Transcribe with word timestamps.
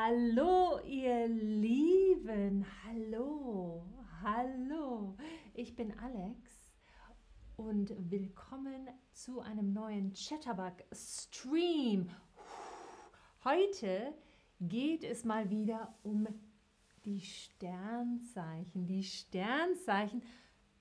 Hallo, 0.00 0.78
ihr 0.86 1.26
Lieben. 1.26 2.64
Hallo, 2.86 3.82
hallo. 4.22 5.16
Ich 5.54 5.74
bin 5.74 5.92
Alex 5.98 6.70
und 7.56 7.92
willkommen 8.08 8.86
zu 9.10 9.40
einem 9.40 9.72
neuen 9.72 10.12
Chatterbug 10.12 10.84
Stream. 10.92 12.10
Heute 13.42 14.14
geht 14.60 15.02
es 15.02 15.24
mal 15.24 15.50
wieder 15.50 15.92
um 16.04 16.28
die 17.04 17.20
Sternzeichen. 17.20 18.86
Die 18.86 19.02
Sternzeichen, 19.02 20.22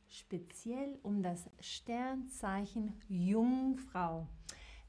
speziell 0.08 1.00
um 1.02 1.24
das 1.24 1.50
Sternzeichen 1.60 2.94
Jungfrau. 3.10 4.28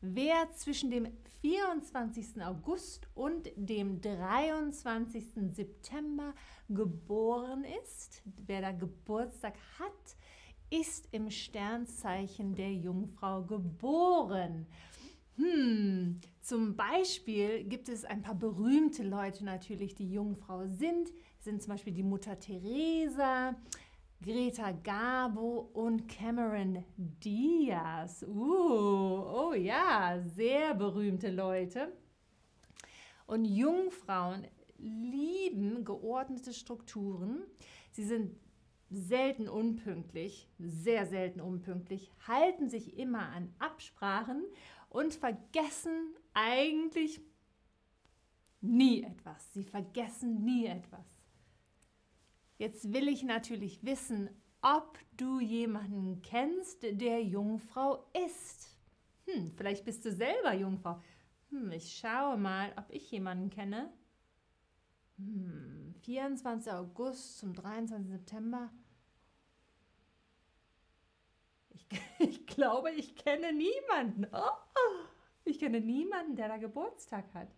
Wer 0.01 0.49
zwischen 0.55 0.91
dem 0.93 1.09
24. 1.41 2.41
August 2.43 3.09
und 3.17 3.51
dem 3.57 4.01
23. 4.01 5.25
September 5.53 6.35
geboren 6.69 7.65
ist, 7.83 8.23
wer 8.47 8.61
da 8.61 8.71
Geburtstag 8.71 9.55
hat, 9.81 10.17
ist 10.71 11.09
im 11.11 11.33
Sternzeichen 11.33 12.55
der 12.55 12.73
Jungfrau 12.75 13.43
geboren. 13.43 14.67
Hm, 15.35 16.21
zum 16.43 16.77
Beispiel 16.77 17.65
gibt 17.65 17.89
es 17.89 18.05
ein 18.05 18.23
paar 18.23 18.37
berühmte 18.37 19.03
Leute 19.03 19.45
natürlich, 19.45 19.97
die 19.97 20.13
Jungfrau 20.13 20.67
sind. 20.67 21.09
Das 21.39 21.45
sind 21.45 21.61
zum 21.61 21.73
Beispiel 21.73 21.93
die 21.93 22.05
Mutter 22.05 22.39
Teresa, 22.39 23.57
Greta 24.21 24.73
Garbo 24.73 25.71
und 25.75 26.09
Cameron 26.09 26.85
Diaz. 26.97 28.25
Uh, 28.25 28.33
oh 28.35 29.55
ja, 29.55 30.21
sehr 30.35 30.75
berühmte 30.75 31.31
Leute. 31.31 31.93
Und 33.27 33.45
Jungfrauen 33.45 34.45
lieben 34.77 35.85
geordnete 35.85 36.53
Strukturen. 36.53 37.45
Sie 37.93 38.05
sind 38.05 38.35
selten 38.91 39.49
unpünktlich, 39.49 40.49
sehr 40.59 41.07
selten 41.07 41.41
unpünktlich, 41.41 42.11
halten 42.27 42.69
sich 42.69 42.99
immer 42.99 43.29
an 43.29 43.55
Absprachen 43.61 44.43
und 44.89 45.15
vergessen 45.15 46.17
eigentlich 46.35 47.21
nie 48.61 49.05
etwas. 49.05 49.53
Sie 49.53 49.65
vergessen 49.65 50.45
nie 50.45 50.67
etwas. 50.67 51.18
Jetzt 52.59 52.93
will 52.93 53.07
ich 53.07 53.23
natürlich 53.23 53.85
wissen, 53.85 54.29
ob 54.63 54.99
du 55.17 55.39
jemanden 55.39 56.21
kennst, 56.23 56.83
der 56.83 57.23
Jungfrau 57.23 58.05
ist. 58.27 58.77
Hm, 59.27 59.53
vielleicht 59.57 59.85
bist 59.85 60.05
du 60.05 60.13
selber 60.13 60.53
Jungfrau. 60.55 61.01
Hm, 61.51 61.71
ich 61.71 61.97
schaue 61.97 62.37
mal, 62.37 62.73
ob 62.77 62.87
ich 62.91 63.11
jemanden 63.13 63.49
kenne. 63.51 63.93
Hm, 65.19 65.95
24. 66.03 66.73
August 66.73 67.39
zum 67.39 67.55
23. 67.55 68.11
September. 68.11 68.73
Ich, 71.71 71.87
ich 72.19 72.47
glaube, 72.47 72.91
ich 72.91 73.15
kenne 73.15 73.53
niemanden. 73.53 74.27
Oh, 74.33 75.05
ich 75.45 75.61
kenne 75.61 75.81
niemanden, 75.81 76.35
der 76.35 76.49
da 76.49 76.57
Geburtstag 76.57 77.33
hat. 77.35 77.55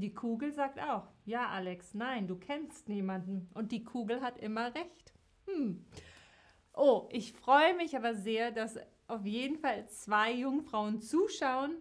Die 0.00 0.14
Kugel 0.14 0.52
sagt 0.52 0.78
auch, 0.78 1.08
ja 1.24 1.48
Alex, 1.48 1.92
nein, 1.92 2.28
du 2.28 2.36
kennst 2.36 2.88
niemanden. 2.88 3.50
Und 3.54 3.72
die 3.72 3.82
Kugel 3.82 4.20
hat 4.20 4.38
immer 4.38 4.72
recht. 4.72 5.12
Hm. 5.46 5.84
Oh, 6.72 7.08
ich 7.10 7.32
freue 7.32 7.74
mich 7.74 7.96
aber 7.96 8.14
sehr, 8.14 8.52
dass 8.52 8.78
auf 9.08 9.26
jeden 9.26 9.58
Fall 9.58 9.88
zwei 9.88 10.32
Jungfrauen 10.32 11.00
zuschauen. 11.00 11.72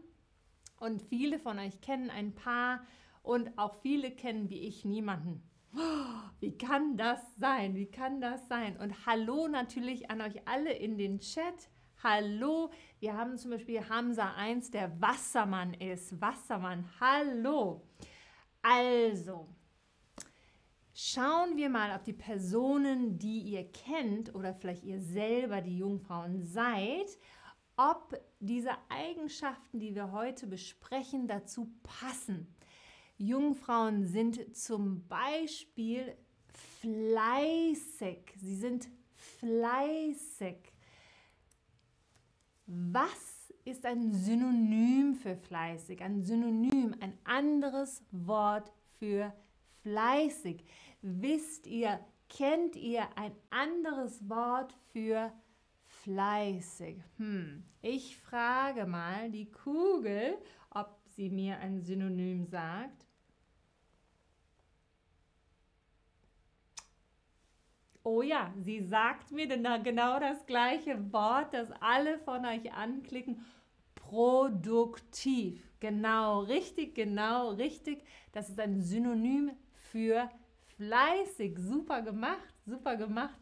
Und 0.80 1.04
viele 1.04 1.38
von 1.38 1.60
euch 1.60 1.80
kennen 1.82 2.10
ein 2.10 2.34
paar 2.34 2.84
und 3.22 3.56
auch 3.56 3.76
viele 3.82 4.10
kennen 4.10 4.50
wie 4.50 4.68
ich 4.68 4.84
niemanden. 4.84 5.44
Wie 6.40 6.58
kann 6.58 6.98
das 6.98 7.20
sein? 7.36 7.76
Wie 7.76 7.92
kann 7.92 8.22
das 8.22 8.48
sein? 8.48 8.78
Und 8.78 9.06
hallo 9.06 9.48
natürlich 9.48 10.10
an 10.10 10.22
euch 10.22 10.48
alle 10.48 10.74
in 10.74 10.98
den 10.98 11.20
Chat. 11.20 11.70
Hallo, 12.04 12.70
wir 13.00 13.18
haben 13.18 13.40
zum 13.40 13.50
Beispiel 13.50 13.82
Hamza 13.90 14.36
1, 14.36 14.70
der 14.70 15.02
Wassermann 15.02 15.74
ist. 15.74 16.22
Wassermann, 16.22 16.88
hallo. 17.00 17.88
Also, 18.62 19.48
schauen 20.94 21.58
wir 21.58 21.70
mal, 21.70 21.96
ob 21.96 22.04
die 22.04 22.14
Personen, 22.14 23.18
die 23.18 23.40
ihr 23.40 23.72
kennt 23.72 24.36
oder 24.36 24.54
vielleicht 24.54 24.84
ihr 24.84 25.02
selber 25.02 25.62
die 25.62 25.80
Jungfrauen 25.80 26.44
seid, 26.44 27.18
ob 27.78 28.16
diese 28.40 28.74
Eigenschaften, 28.90 29.80
die 29.80 29.96
wir 29.96 30.12
heute 30.12 30.46
besprechen, 30.46 31.28
dazu 31.28 31.74
passen. 31.82 32.56
Jungfrauen 33.18 34.06
sind 34.06 34.56
zum 34.56 35.08
Beispiel 35.08 36.16
fleißig. 36.80 38.36
Sie 38.36 38.56
sind 38.56 38.88
fleißig. 39.40 40.77
Was 42.70 43.54
ist 43.64 43.86
ein 43.86 44.12
Synonym 44.12 45.16
für 45.16 45.38
fleißig? 45.38 46.02
Ein 46.02 46.22
Synonym, 46.22 46.94
ein 47.00 47.18
anderes 47.24 48.04
Wort 48.12 48.74
für 49.00 49.34
fleißig. 49.84 50.66
Wisst 51.02 51.66
ihr, 51.66 51.98
kennt 52.28 52.76
ihr 52.76 53.08
ein 53.16 53.32
anderes 53.52 54.28
Wort 54.30 54.74
für 54.92 55.32
fleißig? 55.86 56.98
Hm. 57.16 57.64
Ich 57.82 58.18
frage 58.18 58.86
mal 58.86 59.32
die 59.32 59.50
Kugel, 59.50 60.38
ob 60.72 61.00
sie 61.16 61.30
mir 61.30 61.60
ein 61.60 61.82
Synonym 61.82 62.46
sagt. 62.46 63.07
Oh 68.10 68.22
ja, 68.22 68.54
sie 68.64 68.80
sagt 68.80 69.34
mir 69.34 69.50
genau 69.50 70.18
das 70.18 70.46
gleiche 70.46 71.12
Wort, 71.12 71.54
das 71.54 71.70
alle 71.82 72.18
von 72.20 72.46
euch 72.46 72.72
anklicken. 72.72 73.46
Produktiv. 73.96 75.62
Genau, 75.82 76.40
richtig, 76.40 76.96
genau, 76.96 77.50
richtig. 77.50 78.02
Das 78.32 78.48
ist 78.48 78.62
ein 78.62 78.82
Synonym 78.82 79.52
für 79.92 80.30
fleißig. 80.78 81.60
Super 81.60 82.02
gemacht, 82.02 82.54
super 82.66 82.96
gemacht. 82.96 83.42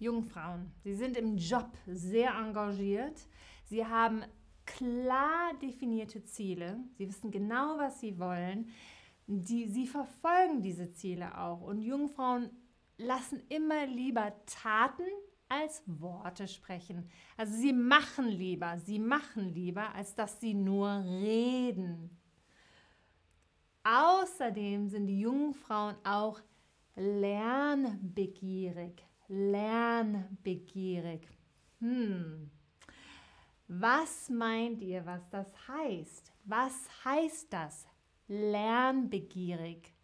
Jungfrauen, 0.00 0.72
sie 0.82 0.96
sind 0.96 1.16
im 1.16 1.36
Job 1.36 1.70
sehr 1.86 2.32
engagiert. 2.34 3.28
Sie 3.66 3.86
haben 3.86 4.24
klar 4.66 5.52
definierte 5.62 6.24
Ziele. 6.24 6.78
Sie 6.96 7.06
wissen 7.08 7.30
genau, 7.30 7.78
was 7.78 8.00
sie 8.00 8.18
wollen 8.18 8.72
die, 9.28 9.68
sie 9.68 9.86
verfolgen 9.86 10.62
diese 10.62 10.90
Ziele 10.92 11.38
auch. 11.38 11.60
Und 11.60 11.82
Jungfrauen 11.82 12.50
lassen 12.96 13.42
immer 13.48 13.86
lieber 13.86 14.32
Taten 14.46 15.06
als 15.48 15.82
Worte 15.86 16.48
sprechen. 16.48 17.08
Also 17.36 17.54
sie 17.54 17.72
machen 17.72 18.28
lieber, 18.28 18.78
sie 18.78 18.98
machen 18.98 19.54
lieber, 19.54 19.94
als 19.94 20.14
dass 20.14 20.40
sie 20.40 20.54
nur 20.54 21.04
reden. 21.04 22.18
Außerdem 23.84 24.88
sind 24.88 25.06
die 25.06 25.20
Jungfrauen 25.20 25.96
auch 26.04 26.40
lernbegierig. 26.96 29.02
Lernbegierig. 29.28 31.28
Hm. 31.80 32.50
Was 33.68 34.30
meint 34.30 34.80
ihr, 34.80 35.04
was 35.04 35.28
das 35.28 35.46
heißt? 35.68 36.32
Was 36.44 37.04
heißt 37.04 37.52
das? 37.52 37.86
Lernbegierig. 38.28 39.94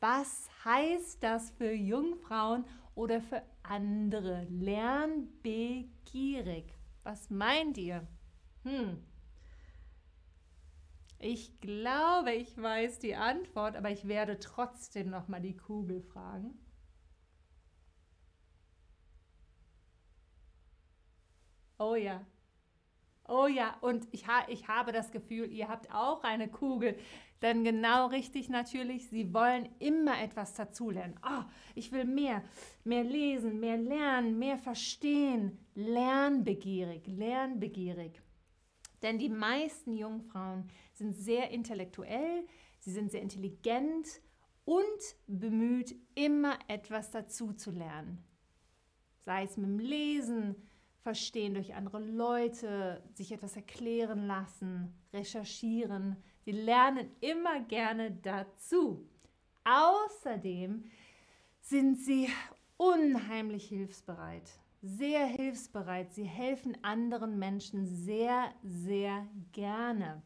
Was 0.00 0.48
heißt 0.64 1.22
das 1.22 1.50
für 1.50 1.72
Jungfrauen 1.72 2.64
oder 2.94 3.20
für 3.20 3.42
andere? 3.62 4.46
Lernbegierig. 4.48 6.72
Was 7.02 7.28
meint 7.30 7.76
ihr? 7.76 8.06
Hm. 8.64 9.04
Ich 11.18 11.60
glaube, 11.60 12.32
ich 12.32 12.56
weiß 12.56 12.98
die 13.00 13.14
Antwort, 13.14 13.76
aber 13.76 13.90
ich 13.90 14.08
werde 14.08 14.38
trotzdem 14.38 15.10
noch 15.10 15.28
mal 15.28 15.40
die 15.40 15.56
Kugel 15.56 16.00
fragen. 16.00 16.58
Oh 21.78 21.94
ja, 21.94 22.24
Oh 23.30 23.46
ja, 23.46 23.76
und 23.80 24.08
ich, 24.10 24.26
ha 24.26 24.42
ich 24.48 24.66
habe 24.66 24.90
das 24.90 25.12
Gefühl, 25.12 25.52
ihr 25.52 25.68
habt 25.68 25.94
auch 25.94 26.24
eine 26.24 26.48
Kugel. 26.48 26.96
Denn 27.42 27.62
genau 27.62 28.08
richtig 28.08 28.48
natürlich, 28.48 29.08
sie 29.08 29.32
wollen 29.32 29.68
immer 29.78 30.20
etwas 30.20 30.52
dazulernen. 30.54 31.14
Oh, 31.24 31.44
ich 31.76 31.92
will 31.92 32.04
mehr, 32.04 32.42
mehr 32.82 33.04
lesen, 33.04 33.60
mehr 33.60 33.78
lernen, 33.78 34.36
mehr 34.38 34.58
verstehen. 34.58 35.64
Lernbegierig, 35.76 37.06
lernbegierig. 37.06 38.20
Denn 39.00 39.18
die 39.18 39.28
meisten 39.28 39.94
Jungfrauen 39.94 40.68
sind 40.92 41.14
sehr 41.14 41.50
intellektuell, 41.50 42.46
sie 42.80 42.90
sind 42.90 43.12
sehr 43.12 43.22
intelligent 43.22 44.20
und 44.64 45.16
bemüht, 45.28 45.94
immer 46.16 46.58
etwas 46.66 47.12
dazu 47.12 47.52
zu 47.52 47.70
lernen. 47.70 48.24
Sei 49.24 49.44
es 49.44 49.56
mit 49.56 49.68
dem 49.68 49.78
Lesen, 49.78 50.56
verstehen 51.02 51.54
durch 51.54 51.74
andere 51.74 51.98
Leute, 51.98 53.02
sich 53.14 53.32
etwas 53.32 53.56
erklären 53.56 54.26
lassen, 54.26 54.92
recherchieren. 55.12 56.16
Sie 56.44 56.52
lernen 56.52 57.10
immer 57.20 57.60
gerne 57.60 58.10
dazu. 58.10 59.08
Außerdem 59.64 60.84
sind 61.60 61.98
sie 61.98 62.28
unheimlich 62.76 63.68
hilfsbereit, 63.68 64.50
sehr 64.82 65.26
hilfsbereit. 65.26 66.12
Sie 66.12 66.24
helfen 66.24 66.76
anderen 66.82 67.38
Menschen 67.38 67.86
sehr, 67.86 68.52
sehr 68.62 69.26
gerne. 69.52 70.22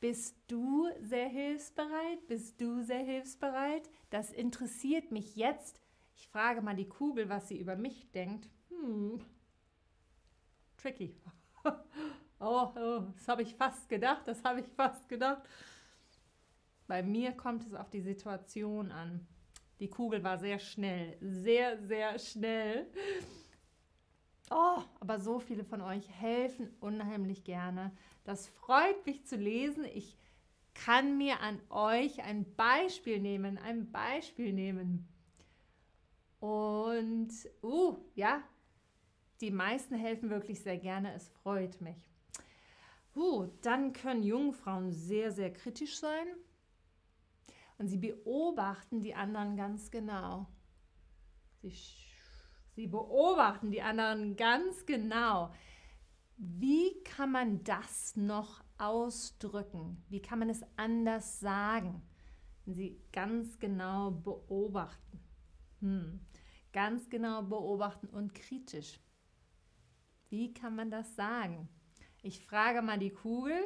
Bist 0.00 0.36
du 0.46 0.88
sehr 1.00 1.28
hilfsbereit? 1.28 2.26
Bist 2.28 2.60
du 2.60 2.82
sehr 2.82 3.02
hilfsbereit? 3.02 3.88
Das 4.10 4.30
interessiert 4.30 5.10
mich 5.10 5.36
jetzt. 5.36 5.80
Ich 6.14 6.28
frage 6.28 6.60
mal 6.60 6.76
die 6.76 6.88
Kugel, 6.88 7.28
was 7.28 7.48
sie 7.48 7.58
über 7.58 7.76
mich 7.76 8.10
denkt. 8.12 8.48
Hm. 8.82 9.20
Tricky. 10.76 11.16
Oh, 12.38 12.70
oh 12.76 13.02
das 13.16 13.28
habe 13.28 13.40
ich 13.40 13.54
fast 13.54 13.88
gedacht, 13.88 14.28
das 14.28 14.44
habe 14.44 14.60
ich 14.60 14.66
fast 14.76 15.08
gedacht. 15.08 15.40
Bei 16.86 17.02
mir 17.02 17.32
kommt 17.32 17.64
es 17.64 17.72
auf 17.72 17.88
die 17.88 18.02
Situation 18.02 18.92
an. 18.92 19.26
Die 19.80 19.88
Kugel 19.88 20.22
war 20.22 20.38
sehr 20.38 20.58
schnell, 20.58 21.16
sehr, 21.22 21.78
sehr 21.78 22.18
schnell. 22.18 22.90
Oh, 24.50 24.82
aber 25.00 25.18
so 25.18 25.40
viele 25.40 25.64
von 25.64 25.80
euch 25.80 26.08
helfen 26.10 26.76
unheimlich 26.80 27.42
gerne. 27.42 27.90
Das 28.24 28.46
freut 28.48 29.04
mich 29.06 29.26
zu 29.26 29.36
lesen. 29.36 29.84
Ich 29.86 30.16
kann 30.74 31.18
mir 31.18 31.40
an 31.40 31.60
euch 31.70 32.22
ein 32.22 32.54
Beispiel 32.54 33.18
nehmen, 33.18 33.58
ein 33.58 33.90
Beispiel 33.90 34.52
nehmen. 34.52 35.08
Und, 36.38 37.32
uh, 37.62 37.96
ja, 38.14 38.42
die 39.40 39.50
meisten 39.50 39.94
helfen 39.94 40.30
wirklich 40.30 40.60
sehr 40.60 40.78
gerne. 40.78 41.12
Es 41.14 41.28
freut 41.28 41.80
mich. 41.80 42.10
Uh, 43.14 43.48
dann 43.62 43.92
können 43.92 44.22
Jungfrauen 44.22 44.92
sehr, 44.92 45.32
sehr 45.32 45.52
kritisch 45.52 45.98
sein. 45.98 46.26
Und 47.78 47.88
sie 47.88 47.98
beobachten 47.98 49.02
die 49.02 49.14
anderen 49.14 49.56
ganz 49.56 49.90
genau. 49.90 50.46
Sie, 51.62 51.72
sie 52.74 52.86
beobachten 52.86 53.70
die 53.70 53.82
anderen 53.82 54.36
ganz 54.36 54.84
genau. 54.86 55.52
Wie 56.36 57.02
kann 57.02 57.32
man 57.32 57.64
das 57.64 58.16
noch 58.16 58.62
ausdrücken? 58.78 60.04
Wie 60.08 60.20
kann 60.20 60.38
man 60.38 60.50
es 60.50 60.62
anders 60.76 61.40
sagen? 61.40 62.02
Wenn 62.64 62.74
sie 62.74 63.00
ganz 63.12 63.58
genau 63.58 64.10
beobachten. 64.10 65.20
Hm. 65.80 66.20
Ganz 66.72 67.08
genau 67.08 67.42
beobachten 67.42 68.08
und 68.08 68.34
kritisch. 68.34 69.00
Wie 70.28 70.52
kann 70.52 70.76
man 70.76 70.90
das 70.90 71.14
sagen? 71.14 71.68
Ich 72.22 72.44
frage 72.44 72.82
mal 72.82 72.98
die 72.98 73.10
Kugel. 73.10 73.56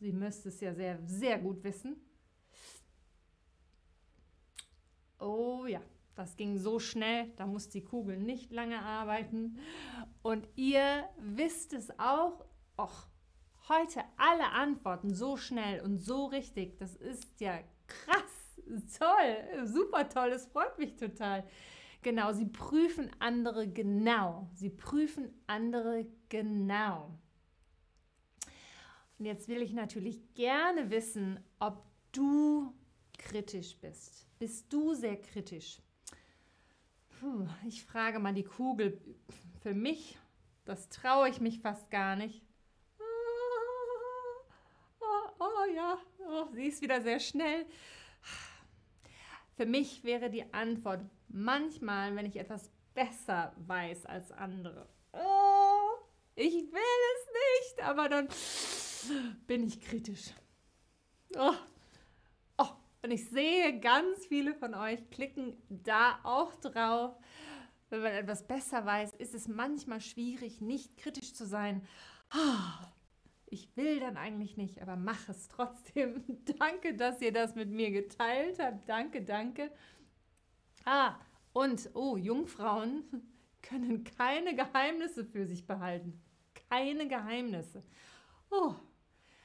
Sie 0.00 0.12
müsste 0.12 0.50
es 0.50 0.60
ja 0.60 0.74
sehr, 0.74 0.98
sehr 1.06 1.38
gut 1.38 1.64
wissen. 1.64 1.96
Oh 5.18 5.66
ja, 5.66 5.80
das 6.14 6.36
ging 6.36 6.58
so 6.58 6.78
schnell, 6.78 7.32
da 7.36 7.46
muss 7.46 7.68
die 7.68 7.82
Kugel 7.82 8.18
nicht 8.18 8.52
lange 8.52 8.80
arbeiten. 8.80 9.58
Und 10.22 10.48
ihr 10.54 11.08
wisst 11.18 11.72
es 11.72 11.90
auch, 11.98 12.44
och, 12.76 13.08
heute 13.68 14.02
alle 14.16 14.50
Antworten 14.50 15.14
so 15.14 15.36
schnell 15.36 15.80
und 15.80 15.98
so 15.98 16.26
richtig, 16.26 16.78
das 16.78 16.94
ist 16.96 17.40
ja 17.40 17.60
krass, 17.86 18.56
toll, 18.98 19.66
super 19.66 20.08
toll, 20.08 20.30
es 20.30 20.46
freut 20.46 20.78
mich 20.78 20.96
total. 20.96 21.44
Genau, 22.02 22.32
sie 22.32 22.46
prüfen 22.46 23.10
andere 23.18 23.68
genau. 23.68 24.48
Sie 24.54 24.70
prüfen 24.70 25.32
andere 25.46 26.06
genau. 26.28 27.18
Und 29.18 29.24
jetzt 29.24 29.48
will 29.48 29.62
ich 29.62 29.72
natürlich 29.72 30.32
gerne 30.34 30.90
wissen, 30.90 31.40
ob 31.58 31.84
du 32.12 32.72
kritisch 33.18 33.76
bist. 33.76 34.26
Bist 34.38 34.72
du 34.72 34.94
sehr 34.94 35.20
kritisch? 35.20 35.80
Puh, 37.18 37.48
ich 37.66 37.84
frage 37.84 38.20
mal 38.20 38.32
die 38.32 38.44
Kugel. 38.44 39.00
Für 39.60 39.74
mich, 39.74 40.16
das 40.64 40.88
traue 40.88 41.28
ich 41.28 41.40
mich 41.40 41.58
fast 41.58 41.90
gar 41.90 42.14
nicht. 42.14 42.44
Oh, 45.00 45.30
oh, 45.40 45.74
ja, 45.74 45.98
oh, 46.28 46.46
sie 46.52 46.66
ist 46.66 46.80
wieder 46.80 47.02
sehr 47.02 47.18
schnell. 47.18 47.66
Für 49.56 49.66
mich 49.66 50.04
wäre 50.04 50.30
die 50.30 50.52
Antwort 50.54 51.00
manchmal, 51.28 52.14
wenn 52.16 52.26
ich 52.26 52.36
etwas 52.36 52.70
besser 52.94 53.52
weiß 53.58 54.06
als 54.06 54.32
andere. 54.32 54.88
Oh, 55.12 56.04
ich 56.34 56.54
will 56.54 56.80
es 57.14 57.74
nicht, 57.74 57.84
aber 57.84 58.08
dann 58.08 58.28
bin 59.46 59.64
ich 59.64 59.80
kritisch. 59.80 60.32
Oh, 61.36 61.54
und 63.02 63.12
ich 63.12 63.28
sehe, 63.28 63.78
ganz 63.78 64.26
viele 64.26 64.54
von 64.54 64.74
euch 64.74 65.08
klicken 65.10 65.56
da 65.68 66.18
auch 66.24 66.54
drauf. 66.56 67.16
Wenn 67.90 68.02
man 68.02 68.12
etwas 68.12 68.46
besser 68.46 68.84
weiß, 68.84 69.14
ist 69.14 69.34
es 69.34 69.48
manchmal 69.48 70.00
schwierig, 70.00 70.60
nicht 70.60 70.96
kritisch 70.96 71.32
zu 71.32 71.46
sein. 71.46 71.86
Ich 73.46 73.74
will 73.76 74.00
dann 74.00 74.16
eigentlich 74.16 74.56
nicht, 74.56 74.82
aber 74.82 74.96
mach 74.96 75.28
es 75.28 75.48
trotzdem. 75.48 76.22
danke, 76.58 76.94
dass 76.94 77.22
ihr 77.22 77.32
das 77.32 77.54
mit 77.54 77.70
mir 77.70 77.90
geteilt 77.90 78.58
habt. 78.58 78.88
Danke, 78.88 79.22
danke. 79.22 79.70
Ah, 80.90 81.20
und, 81.52 81.90
oh, 81.92 82.16
Jungfrauen 82.16 83.04
können 83.62 84.04
keine 84.04 84.56
Geheimnisse 84.56 85.22
für 85.22 85.46
sich 85.46 85.66
behalten. 85.66 86.18
Keine 86.70 87.06
Geheimnisse. 87.06 87.84
Oh, 88.50 88.74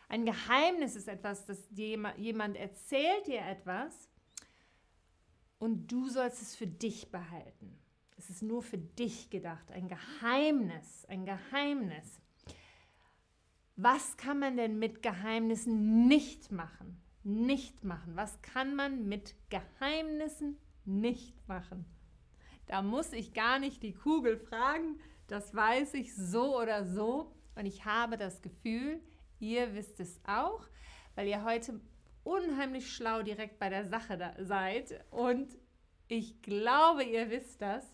ein 0.07 0.23
Geheimnis 0.23 0.95
ist 0.95 1.09
etwas, 1.09 1.45
dass 1.45 1.67
jemand 1.71 2.55
erzählt 2.55 3.27
dir 3.27 3.41
etwas 3.41 4.07
und 5.59 5.91
du 5.91 6.07
sollst 6.07 6.41
es 6.41 6.55
für 6.55 6.67
dich 6.67 7.11
behalten. 7.11 7.77
Es 8.15 8.29
ist 8.29 8.41
nur 8.41 8.63
für 8.63 8.77
dich 8.77 9.29
gedacht. 9.29 9.69
Ein 9.69 9.89
Geheimnis, 9.89 11.03
ein 11.09 11.25
Geheimnis. 11.25 12.21
Was 13.75 14.15
kann 14.15 14.39
man 14.39 14.55
denn 14.55 14.79
mit 14.79 15.03
Geheimnissen 15.03 16.07
nicht 16.07 16.53
machen? 16.53 17.01
Nicht 17.23 17.83
machen. 17.83 18.15
Was 18.15 18.41
kann 18.41 18.77
man 18.77 19.09
mit 19.09 19.35
Geheimnissen 19.49 20.57
nicht 20.85 21.47
machen? 21.47 21.85
Da 22.67 22.81
muss 22.81 23.13
ich 23.13 23.33
gar 23.33 23.59
nicht 23.59 23.83
die 23.83 23.93
Kugel 23.93 24.37
fragen. 24.37 24.99
Das 25.27 25.53
weiß 25.53 25.93
ich 25.95 26.15
so 26.15 26.59
oder 26.59 26.85
so. 26.85 27.33
Und 27.55 27.65
ich 27.65 27.85
habe 27.85 28.17
das 28.17 28.41
Gefühl, 28.41 29.01
Ihr 29.43 29.73
wisst 29.75 29.99
es 29.99 30.21
auch, 30.25 30.65
weil 31.15 31.27
ihr 31.27 31.43
heute 31.43 31.81
unheimlich 32.23 32.93
schlau 32.93 33.23
direkt 33.23 33.59
bei 33.59 33.67
der 33.67 33.83
Sache 33.83 34.33
seid. 34.39 35.03
Und 35.11 35.57
ich 36.07 36.41
glaube, 36.41 37.03
ihr 37.03 37.29
wisst 37.29 37.61
das. 37.61 37.85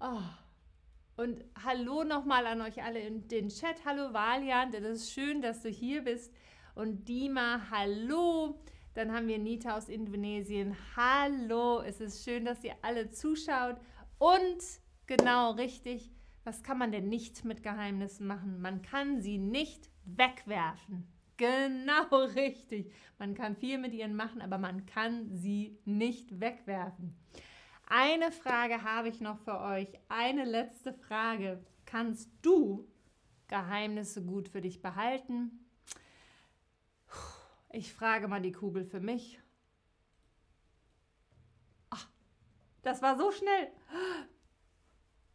Oh. 0.00 0.22
Und 1.16 1.44
hallo 1.62 2.02
nochmal 2.02 2.46
an 2.46 2.62
euch 2.62 2.82
alle 2.82 2.98
in 2.98 3.28
den 3.28 3.48
Chat. 3.48 3.84
Hallo 3.84 4.12
Valiant, 4.12 4.74
es 4.74 5.02
ist 5.02 5.12
schön, 5.12 5.40
dass 5.40 5.62
du 5.62 5.68
hier 5.68 6.02
bist. 6.02 6.34
Und 6.74 7.08
Dima, 7.08 7.70
hallo. 7.70 8.60
Dann 8.94 9.12
haben 9.12 9.28
wir 9.28 9.38
Nita 9.38 9.76
aus 9.76 9.88
Indonesien. 9.88 10.76
Hallo, 10.96 11.80
es 11.80 12.00
ist 12.00 12.24
schön, 12.24 12.44
dass 12.44 12.64
ihr 12.64 12.74
alle 12.82 13.10
zuschaut. 13.10 13.76
Und 14.18 14.58
genau 15.06 15.52
richtig, 15.52 16.10
was 16.42 16.64
kann 16.64 16.78
man 16.78 16.90
denn 16.90 17.08
nicht 17.08 17.44
mit 17.44 17.62
Geheimnissen 17.62 18.26
machen? 18.26 18.60
Man 18.60 18.82
kann 18.82 19.20
sie 19.20 19.38
nicht 19.38 19.88
wegwerfen. 20.04 21.06
Genau 21.36 22.24
richtig. 22.34 22.92
Man 23.18 23.34
kann 23.34 23.54
viel 23.54 23.78
mit 23.78 23.94
ihnen 23.94 24.16
machen, 24.16 24.42
aber 24.42 24.58
man 24.58 24.86
kann 24.86 25.36
sie 25.36 25.78
nicht 25.84 26.40
wegwerfen. 26.40 27.14
Eine 27.86 28.32
Frage 28.32 28.82
habe 28.82 29.08
ich 29.08 29.20
noch 29.20 29.38
für 29.38 29.60
euch. 29.60 29.88
Eine 30.08 30.44
letzte 30.44 30.92
Frage. 30.92 31.64
Kannst 31.86 32.28
du 32.42 32.88
Geheimnisse 33.46 34.24
gut 34.24 34.48
für 34.48 34.60
dich 34.60 34.82
behalten? 34.82 35.69
Ich 37.72 37.92
frage 37.92 38.26
mal 38.26 38.42
die 38.42 38.52
Kugel 38.52 38.84
für 38.84 38.98
mich. 38.98 39.40
Ach, 41.90 42.08
das 42.82 43.00
war 43.00 43.16
so 43.16 43.30
schnell. 43.30 43.70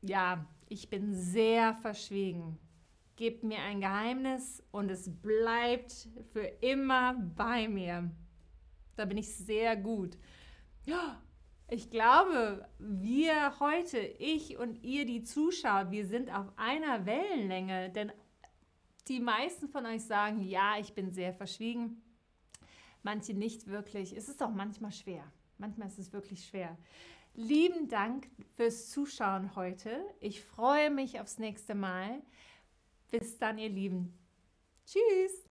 Ja, 0.01 0.45
ich 0.67 0.89
bin 0.89 1.13
sehr 1.13 1.73
verschwiegen. 1.75 2.59
Gebt 3.15 3.43
mir 3.43 3.59
ein 3.59 3.79
Geheimnis 3.79 4.61
und 4.71 4.91
es 4.91 5.09
bleibt 5.21 6.09
für 6.33 6.45
immer 6.59 7.13
bei 7.13 7.69
mir. 7.69 8.11
Da 8.97 9.05
bin 9.05 9.17
ich 9.17 9.33
sehr 9.33 9.77
gut. 9.77 10.17
Ich 11.69 11.89
glaube, 11.89 12.67
wir 12.77 13.59
heute, 13.61 13.97
ich 13.97 14.57
und 14.57 14.83
ihr, 14.83 15.05
die 15.05 15.23
Zuschauer, 15.23 15.89
wir 15.89 16.05
sind 16.05 16.29
auf 16.29 16.51
einer 16.57 17.05
Wellenlänge, 17.05 17.89
denn 17.91 18.11
die 19.07 19.21
meisten 19.21 19.69
von 19.69 19.85
euch 19.85 20.03
sagen, 20.03 20.41
ja, 20.41 20.77
ich 20.79 20.93
bin 20.93 21.11
sehr 21.11 21.33
verschwiegen. 21.33 22.01
Manche 23.05 23.35
nicht 23.35 23.67
wirklich. 23.67 24.17
Es 24.17 24.29
ist 24.29 24.41
auch 24.41 24.49
manchmal 24.49 24.91
schwer. 24.91 25.31
Manchmal 25.59 25.89
ist 25.89 25.99
es 25.99 26.11
wirklich 26.11 26.43
schwer. 26.43 26.75
lieben 27.35 27.87
Dank 27.87 28.27
fürs 28.55 28.89
Zuschauen 28.89 29.55
heute. 29.55 30.03
Ich 30.21 30.41
freue 30.41 30.89
mich 30.89 31.19
aufs 31.19 31.37
nächste 31.37 31.75
Mal. 31.75 32.23
Bis 33.11 33.37
dann, 33.37 33.59
ihr 33.59 33.69
Lieben. 33.69 34.17
Tschüss. 34.87 35.43